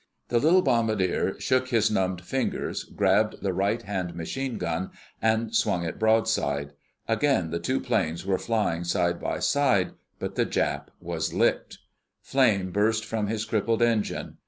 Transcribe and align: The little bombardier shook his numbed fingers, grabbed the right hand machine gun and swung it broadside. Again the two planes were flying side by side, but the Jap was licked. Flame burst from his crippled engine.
The 0.29 0.39
little 0.39 0.63
bombardier 0.63 1.39
shook 1.39 1.67
his 1.67 1.91
numbed 1.91 2.21
fingers, 2.21 2.85
grabbed 2.85 3.43
the 3.43 3.53
right 3.53 3.83
hand 3.83 4.15
machine 4.15 4.57
gun 4.57 4.89
and 5.21 5.55
swung 5.55 5.83
it 5.85 5.99
broadside. 5.99 6.73
Again 7.07 7.51
the 7.51 7.59
two 7.59 7.79
planes 7.79 8.25
were 8.25 8.39
flying 8.39 8.83
side 8.83 9.19
by 9.19 9.37
side, 9.37 9.91
but 10.17 10.33
the 10.33 10.45
Jap 10.47 10.87
was 10.99 11.35
licked. 11.35 11.77
Flame 12.19 12.71
burst 12.71 13.05
from 13.05 13.27
his 13.27 13.45
crippled 13.45 13.83
engine. 13.83 14.37